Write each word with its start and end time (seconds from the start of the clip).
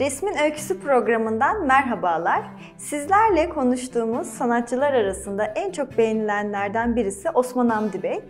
Resmin 0.00 0.38
Öyküsü 0.38 0.80
programından 0.80 1.66
merhabalar. 1.66 2.42
Sizlerle 2.76 3.48
konuştuğumuz 3.48 4.26
sanatçılar 4.26 4.92
arasında 4.92 5.44
en 5.44 5.72
çok 5.72 5.98
beğenilenlerden 5.98 6.96
birisi 6.96 7.30
Osman 7.30 7.68
Hamdi 7.68 8.02
Bey. 8.02 8.20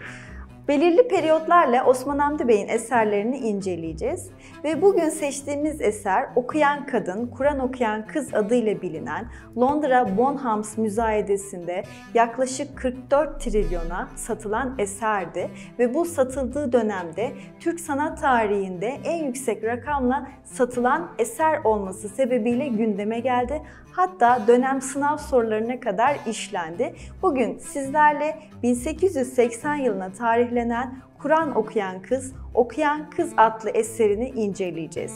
Belirli 0.68 1.08
periyotlarla 1.08 1.86
Osman 1.86 2.18
Hamdi 2.18 2.48
Bey'in 2.48 2.68
eserlerini 2.68 3.38
inceleyeceğiz. 3.38 4.30
Ve 4.64 4.82
bugün 4.82 5.08
seçtiğimiz 5.08 5.80
eser 5.80 6.28
Okuyan 6.36 6.86
Kadın, 6.86 7.26
Kur'an 7.26 7.58
Okuyan 7.58 8.06
Kız 8.06 8.34
adıyla 8.34 8.82
bilinen 8.82 9.28
Londra 9.56 10.16
Bonhams 10.16 10.78
Müzayedesi'nde 10.78 11.82
yaklaşık 12.14 12.78
44 12.78 13.40
trilyona 13.40 14.08
satılan 14.16 14.74
eserdi. 14.78 15.50
Ve 15.78 15.94
bu 15.94 16.04
satıldığı 16.04 16.72
dönemde 16.72 17.32
Türk 17.60 17.80
sanat 17.80 18.20
tarihinde 18.20 18.96
en 19.04 19.24
yüksek 19.24 19.64
rakamla 19.64 20.28
satılan 20.44 21.08
eser 21.18 21.64
olması 21.64 22.08
sebebiyle 22.08 22.68
gündeme 22.68 23.20
geldi. 23.20 23.62
Hatta 23.96 24.46
dönem 24.46 24.80
sınav 24.82 25.16
sorularına 25.16 25.80
kadar 25.80 26.16
işlendi. 26.26 26.94
Bugün 27.22 27.58
sizlerle 27.58 28.38
1880 28.62 29.74
yılına 29.74 30.12
tarihlenen 30.12 30.96
Kur'an 31.26 31.56
okuyan 31.56 32.02
kız, 32.02 32.32
Okuyan 32.56 33.10
Kız 33.10 33.32
adlı 33.36 33.70
eserini 33.70 34.28
inceleyeceğiz. 34.28 35.12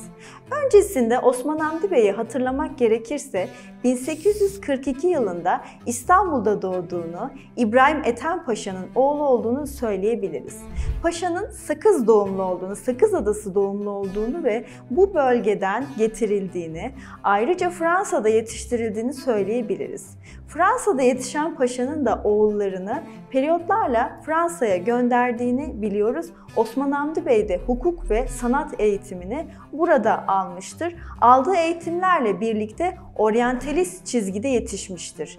Öncesinde 0.65 1.19
Osman 1.19 1.59
Hamdi 1.59 1.91
Bey'i 1.91 2.13
hatırlamak 2.13 2.79
gerekirse 2.79 3.49
1842 3.85 5.07
yılında 5.07 5.61
İstanbul'da 5.87 6.63
doğduğunu, 6.63 7.31
İbrahim 7.57 8.03
Ethem 8.05 8.45
Paşa'nın 8.45 8.87
oğlu 8.95 9.23
olduğunu 9.23 9.67
söyleyebiliriz. 9.67 10.63
Paşa'nın 11.03 11.51
Sakız 11.51 12.07
doğumlu 12.07 12.43
olduğunu, 12.43 12.77
Sakız 12.77 13.15
Adası 13.15 13.55
doğumlu 13.55 13.91
olduğunu 13.91 14.45
ve 14.45 14.65
bu 14.91 15.15
bölgeden 15.15 15.87
getirildiğini, 15.99 16.93
ayrıca 17.25 17.71
Fransa'da 17.71 18.29
yetiştirildiğini 18.29 19.13
söyleyebiliriz. 19.13 20.07
Fransa'da 20.51 21.03
yetişen 21.03 21.55
paşanın 21.55 22.07
da 22.07 22.21
oğullarını 22.25 23.03
periyotlarla 23.31 24.21
Fransa'ya 24.27 24.77
gönderdiğini 24.77 25.83
biliyoruz. 25.83 26.27
Osman 26.57 26.91
Hamdi 26.91 27.27
Bey 27.27 27.49
de 27.49 27.61
hukuk 27.67 28.11
ve 28.11 28.29
sanat 28.29 28.81
eğitimini 28.81 29.47
burada 29.73 30.29
almıştır. 30.29 30.95
Aldığı 31.21 31.55
eğitimlerle 31.55 32.41
birlikte 32.41 32.97
oryantalist 33.17 34.07
çizgide 34.07 34.49
yetişmiştir. 34.49 35.39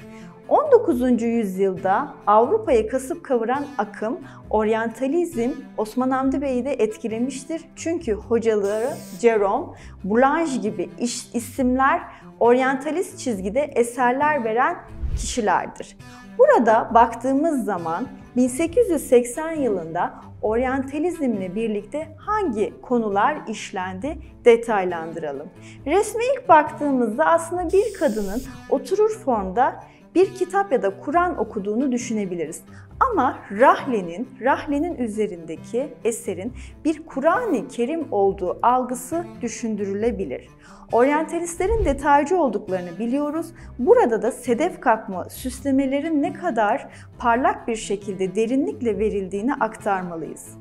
19. 0.49 1.21
yüzyılda 1.21 2.13
Avrupa'yı 2.27 2.89
kasıp 2.89 3.25
kavuran 3.25 3.65
akım 3.77 4.19
oryantalizm 4.49 5.51
Osman 5.77 6.11
Hamdi 6.11 6.41
Bey'i 6.41 6.65
de 6.65 6.73
etkilemiştir. 6.73 7.61
Çünkü 7.75 8.13
hocaları 8.13 8.89
Jerome, 9.21 9.65
Boulange 10.03 10.55
gibi 10.57 10.89
isimler 11.33 12.01
oryantalist 12.39 13.19
çizgide 13.19 13.61
eserler 13.61 14.43
veren 14.43 14.77
kişilerdir. 15.17 15.97
Burada 16.37 16.91
baktığımız 16.93 17.65
zaman 17.65 18.07
1880 18.35 19.51
yılında 19.51 20.13
oryantalizmle 20.41 21.55
birlikte 21.55 22.07
hangi 22.17 22.81
konular 22.81 23.37
işlendi 23.47 24.17
detaylandıralım. 24.45 25.49
Resme 25.85 26.23
ilk 26.35 26.49
baktığımızda 26.49 27.25
aslında 27.25 27.73
bir 27.73 27.93
kadının 27.99 28.41
oturur 28.69 29.09
formda 29.09 29.83
bir 30.15 30.33
kitap 30.35 30.71
ya 30.71 30.83
da 30.83 30.99
Kur'an 30.99 31.37
okuduğunu 31.37 31.91
düşünebiliriz. 31.91 32.61
Ama 33.09 33.39
Rahle'nin, 33.51 34.29
Rahle'nin 34.41 34.95
üzerindeki 34.95 35.93
eserin 36.03 36.53
bir 36.85 37.05
Kur'an-ı 37.05 37.67
Kerim 37.67 38.07
olduğu 38.11 38.59
algısı 38.61 39.25
düşündürülebilir. 39.41 40.47
Oryantalistlerin 40.91 41.85
detaycı 41.85 42.37
olduklarını 42.37 42.99
biliyoruz. 42.99 43.47
Burada 43.79 44.21
da 44.21 44.31
sedef 44.31 44.79
kakma 44.79 45.29
süslemelerin 45.29 46.21
ne 46.21 46.33
kadar 46.33 46.87
parlak 47.19 47.67
bir 47.67 47.75
şekilde 47.75 48.35
derinlikle 48.35 48.99
verildiğini 48.99 49.53
aktarmalıyız. 49.53 50.57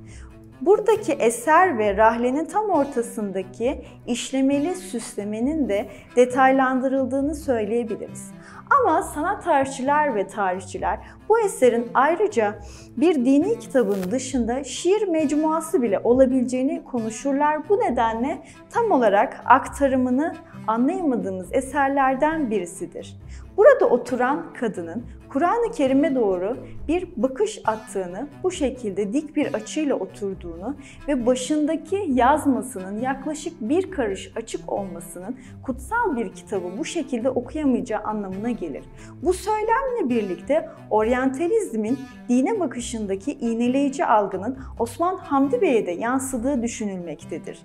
Buradaki 0.60 1.12
eser 1.12 1.78
ve 1.78 1.96
rahlenin 1.96 2.44
tam 2.44 2.70
ortasındaki 2.70 3.84
işlemeli 4.06 4.74
süslemenin 4.74 5.68
de 5.68 5.88
detaylandırıldığını 6.16 7.34
söyleyebiliriz. 7.34 8.32
Ama 8.70 9.02
sanat 9.02 9.44
tarihçiler 9.44 10.14
ve 10.14 10.26
tarihçiler 10.26 10.98
bu 11.28 11.40
eserin 11.40 11.90
ayrıca 11.94 12.58
bir 12.96 13.14
dini 13.14 13.58
kitabın 13.58 14.10
dışında 14.10 14.64
şiir 14.64 15.08
mecmuası 15.08 15.82
bile 15.82 15.98
olabileceğini 16.04 16.84
konuşurlar. 16.84 17.68
Bu 17.68 17.78
nedenle 17.78 18.42
tam 18.70 18.90
olarak 18.90 19.40
aktarımını 19.44 20.34
anlayamadığımız 20.66 21.52
eserlerden 21.52 22.50
birisidir. 22.50 23.16
Burada 23.60 23.86
oturan 23.86 24.52
kadının 24.60 25.04
Kur'an-ı 25.28 25.72
Kerim'e 25.72 26.14
doğru 26.14 26.56
bir 26.88 27.08
bakış 27.16 27.60
attığını, 27.64 28.28
bu 28.42 28.50
şekilde 28.50 29.12
dik 29.12 29.36
bir 29.36 29.54
açıyla 29.54 29.94
oturduğunu 29.94 30.76
ve 31.08 31.26
başındaki 31.26 32.04
yazmasının 32.08 33.00
yaklaşık 33.00 33.60
bir 33.60 33.90
karış 33.90 34.32
açık 34.36 34.72
olmasının 34.72 35.36
kutsal 35.62 36.16
bir 36.16 36.32
kitabı 36.32 36.78
bu 36.78 36.84
şekilde 36.84 37.30
okuyamayacağı 37.30 38.02
anlamına 38.02 38.50
gelir. 38.50 38.84
Bu 39.22 39.32
söylemle 39.32 40.08
birlikte 40.08 40.68
oryantalizmin 40.90 41.98
dine 42.28 42.60
bakışındaki 42.60 43.32
iğneleyici 43.32 44.04
algının 44.04 44.58
Osman 44.78 45.16
Hamdi 45.16 45.60
Bey'e 45.60 45.86
de 45.86 45.92
yansıdığı 45.92 46.62
düşünülmektedir. 46.62 47.62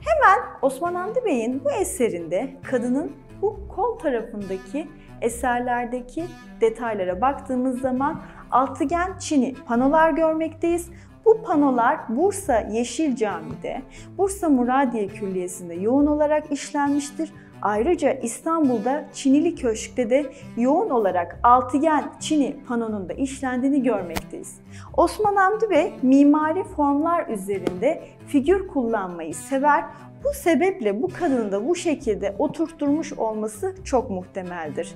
Hemen 0.00 0.46
Osman 0.62 0.94
Hamdi 0.94 1.24
Bey'in 1.24 1.64
bu 1.64 1.70
eserinde 1.70 2.56
kadının 2.70 3.12
bu 3.42 3.68
kol 3.68 3.98
tarafındaki 3.98 4.88
eserlerdeki 5.20 6.24
detaylara 6.60 7.20
baktığımız 7.20 7.80
zaman 7.80 8.20
altıgen 8.50 9.18
çini 9.18 9.54
panolar 9.66 10.10
görmekteyiz. 10.10 10.90
Bu 11.24 11.42
panolar 11.42 11.98
Bursa 12.08 12.58
Yeşil 12.60 13.16
Cami'de, 13.16 13.82
Bursa 14.18 14.48
Muradiye 14.48 15.06
Külliyesi'nde 15.06 15.74
yoğun 15.74 16.06
olarak 16.06 16.52
işlenmiştir. 16.52 17.32
Ayrıca 17.62 18.12
İstanbul'da 18.12 19.04
Çinili 19.12 19.54
Köşk'te 19.54 20.10
de 20.10 20.26
yoğun 20.56 20.90
olarak 20.90 21.40
altıgen 21.42 22.12
Çini 22.20 22.56
panonunda 22.68 23.12
işlendiğini 23.12 23.82
görmekteyiz. 23.82 24.60
Osman 24.96 25.36
Hamdi 25.36 25.70
Bey 25.70 25.92
mimari 26.02 26.64
formlar 26.64 27.28
üzerinde 27.28 28.02
figür 28.26 28.68
kullanmayı 28.68 29.34
sever. 29.34 29.84
Bu 30.24 30.32
sebeple 30.32 31.02
bu 31.02 31.08
kadını 31.08 31.52
da 31.52 31.68
bu 31.68 31.74
şekilde 31.74 32.34
oturtturmuş 32.38 33.12
olması 33.12 33.74
çok 33.84 34.10
muhtemeldir. 34.10 34.94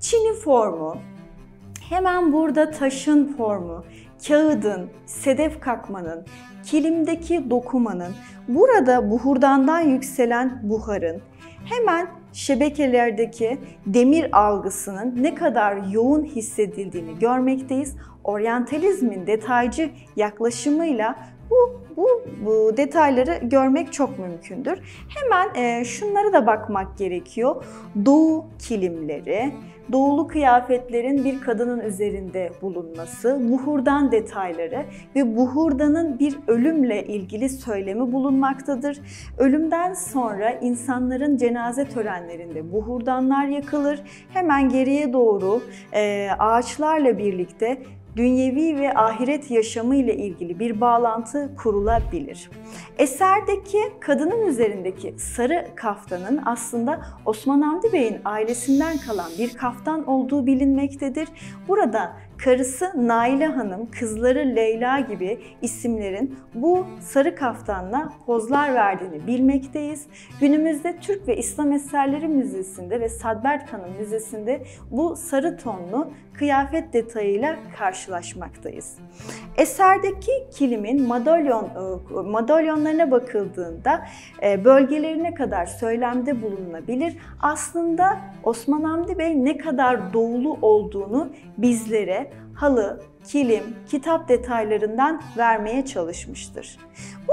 Çini 0.00 0.32
formu, 0.32 0.96
hemen 1.90 2.32
burada 2.32 2.70
taşın 2.70 3.36
formu, 3.36 3.84
kağıdın, 4.28 4.90
sedef 5.06 5.60
kakmanın, 5.60 6.24
kilimdeki 6.64 7.50
dokumanın, 7.50 8.12
burada 8.48 9.10
buhurdandan 9.10 9.80
yükselen 9.80 10.60
buharın, 10.62 11.20
hemen 11.64 12.08
şebekelerdeki 12.32 13.58
demir 13.86 14.38
algısının 14.38 15.22
ne 15.22 15.34
kadar 15.34 15.76
yoğun 15.92 16.24
hissedildiğini 16.24 17.18
görmekteyiz. 17.18 17.96
Oryantalizmin 18.24 19.26
detaycı 19.26 19.90
yaklaşımıyla 20.16 21.16
bu, 21.50 21.80
bu, 21.96 22.08
bu 22.46 22.76
detayları 22.76 23.38
görmek 23.42 23.92
çok 23.92 24.18
mümkündür. 24.18 24.78
Hemen 25.08 25.54
e, 25.54 25.84
şunlara 25.84 26.32
da 26.32 26.46
bakmak 26.46 26.98
gerekiyor. 26.98 27.64
Doğu 28.04 28.44
kilimleri, 28.58 29.52
doğulu 29.92 30.26
kıyafetlerin 30.26 31.24
bir 31.24 31.40
kadının 31.40 31.80
üzerinde 31.80 32.50
bulunması, 32.62 33.40
buhurdan 33.50 34.12
detayları 34.12 34.84
ve 35.16 35.36
buhurdanın 35.36 36.18
bir 36.18 36.36
ölümle 36.46 37.04
ilgili 37.04 37.48
söylemi 37.48 38.12
bulunmaktadır. 38.12 39.00
Ölümden 39.38 39.94
sonra 39.94 40.50
insanların 40.50 41.36
cenaze 41.36 41.84
törenlerinde 41.84 42.72
buhurdanlar 42.72 43.46
yakılır. 43.46 44.00
Hemen 44.32 44.68
geriye 44.68 45.12
doğru 45.12 45.62
e, 45.92 46.28
ağaçlarla 46.38 47.18
birlikte 47.18 47.78
dünyevi 48.16 48.80
ve 48.80 48.94
ahiret 48.94 49.50
yaşamı 49.50 49.96
ile 49.96 50.16
ilgili 50.16 50.58
bir 50.58 50.80
bağlantı 50.80 51.50
kurulabilir. 51.56 52.50
Eserdeki 52.98 53.78
kadının 54.00 54.46
üzerindeki 54.46 55.14
sarı 55.18 55.66
kaftanın 55.74 56.40
aslında 56.44 57.06
Osman 57.24 57.60
Hamdi 57.60 57.92
Bey'in 57.92 58.18
ailesinden 58.24 58.98
kalan 58.98 59.30
bir 59.38 59.54
kaftan 59.54 60.06
olduğu 60.06 60.46
bilinmektedir. 60.46 61.28
Burada 61.68 62.16
karısı 62.38 62.92
Naile 63.08 63.46
Hanım, 63.46 63.90
kızları 63.90 64.38
Leyla 64.56 65.00
gibi 65.00 65.40
isimlerin 65.62 66.38
bu 66.54 66.86
sarı 67.00 67.34
kaftanla 67.34 68.12
pozlar 68.26 68.74
verdiğini 68.74 69.26
bilmekteyiz. 69.26 70.06
Günümüzde 70.40 70.96
Türk 71.00 71.28
ve 71.28 71.36
İslam 71.36 71.72
Eserleri 71.72 72.28
Müzesi'nde 72.28 73.00
ve 73.00 73.08
Sadbert 73.08 73.72
Hanım 73.72 73.90
Müzesi'nde 73.98 74.62
bu 74.90 75.16
sarı 75.16 75.56
tonlu 75.56 76.10
kıyafet 76.38 76.92
detayıyla 76.92 77.56
karşılaşmaktayız. 77.78 78.98
Eserdeki 79.56 80.32
kilimin 80.52 81.08
madalyon 81.08 81.64
e, 81.64 82.20
madalyonlarına 82.30 83.10
bakıldığında 83.10 84.06
e, 84.42 84.64
bölgelerine 84.64 85.34
kadar 85.34 85.66
söylemde 85.66 86.42
bulunabilir. 86.42 87.16
Aslında 87.42 88.18
Osman 88.44 88.82
Hamdi 88.82 89.18
Bey 89.18 89.44
ne 89.44 89.56
kadar 89.56 90.12
doğulu 90.12 90.58
olduğunu 90.62 91.32
bizlere 91.58 92.25
halı, 92.56 93.02
kilim, 93.24 93.64
kitap 93.88 94.28
detaylarından 94.28 95.22
vermeye 95.36 95.84
çalışmıştır. 95.84 96.78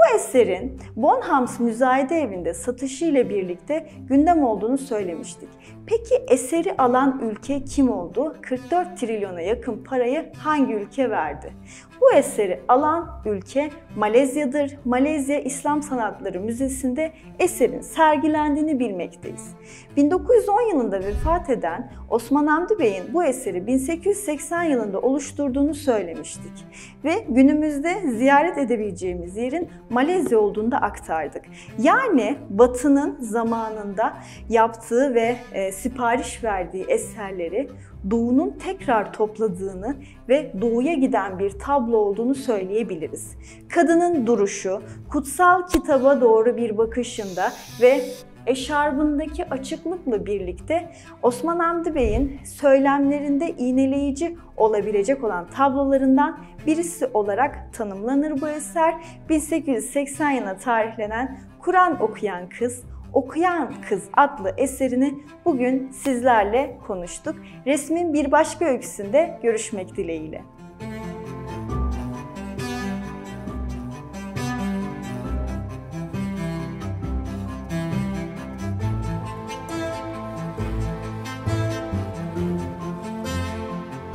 Bu 0.04 0.16
eserin 0.16 0.80
Bonhams 0.96 1.60
Müzayede 1.60 2.20
Evi'nde 2.20 2.54
satışı 2.54 3.04
ile 3.04 3.28
birlikte 3.30 3.88
gündem 4.08 4.44
olduğunu 4.44 4.78
söylemiştik. 4.78 5.48
Peki 5.86 6.14
eseri 6.28 6.76
alan 6.78 7.20
ülke 7.30 7.64
kim 7.64 7.90
oldu? 7.90 8.36
44 8.42 8.98
trilyona 8.98 9.40
yakın 9.40 9.84
parayı 9.84 10.32
hangi 10.38 10.74
ülke 10.74 11.10
verdi? 11.10 11.52
Bu 12.00 12.12
eseri 12.16 12.60
alan 12.68 13.22
ülke 13.26 13.70
Malezya'dır. 13.96 14.76
Malezya 14.84 15.40
İslam 15.40 15.82
Sanatları 15.82 16.40
Müzesi'nde 16.40 17.12
eserin 17.38 17.80
sergilendiğini 17.80 18.78
bilmekteyiz. 18.78 19.54
1910 19.96 20.60
yılında 20.70 21.00
vefat 21.00 21.50
eden 21.50 21.92
Osman 22.10 22.46
Hamdi 22.46 22.78
Bey'in 22.78 23.14
bu 23.14 23.24
eseri 23.24 23.66
1880 23.66 24.62
yılında 24.62 25.00
oluşturduğunu 25.00 25.74
söylemiştik. 25.74 26.52
Ve 27.04 27.24
günümüzde 27.28 28.10
ziyaret 28.10 28.58
edebileceğimiz 28.58 29.36
yerin 29.36 29.68
Malezya 29.94 30.38
olduğunu 30.38 30.70
da 30.70 30.76
aktardık. 30.76 31.42
Yani 31.78 32.36
Batı'nın 32.50 33.16
zamanında 33.20 34.14
yaptığı 34.48 35.14
ve 35.14 35.36
e, 35.52 35.72
sipariş 35.72 36.44
verdiği 36.44 36.84
eserleri 36.84 37.68
Doğu'nun 38.10 38.50
tekrar 38.50 39.12
topladığını 39.12 39.96
ve 40.28 40.52
Doğu'ya 40.60 40.94
giden 40.94 41.38
bir 41.38 41.50
tablo 41.50 41.96
olduğunu 41.96 42.34
söyleyebiliriz. 42.34 43.36
Kadının 43.68 44.26
duruşu, 44.26 44.82
kutsal 45.10 45.66
kitaba 45.66 46.20
doğru 46.20 46.56
bir 46.56 46.78
bakışında 46.78 47.52
ve 47.80 48.00
eşarbındaki 48.46 49.50
açıklıkla 49.50 50.26
birlikte 50.26 50.92
Osman 51.22 51.58
Hamdi 51.58 51.94
Bey'in 51.94 52.40
söylemlerinde 52.44 53.50
iğneleyici 53.50 54.36
olabilecek 54.56 55.24
olan 55.24 55.46
tablolarından 55.46 56.38
birisi 56.66 57.06
olarak 57.06 57.72
tanımlanır 57.72 58.40
bu 58.40 58.48
eser. 58.48 58.94
1880 59.28 60.30
yılına 60.30 60.56
tarihlenen 60.56 61.40
Kur'an 61.60 62.02
okuyan 62.02 62.48
kız, 62.48 62.84
Okuyan 63.14 63.72
Kız 63.88 64.02
adlı 64.12 64.54
eserini 64.56 65.14
bugün 65.44 65.90
sizlerle 65.90 66.78
konuştuk. 66.86 67.36
Resmin 67.66 68.14
bir 68.14 68.32
başka 68.32 68.64
öyküsünde 68.64 69.38
görüşmek 69.42 69.96
dileğiyle. 69.96 70.42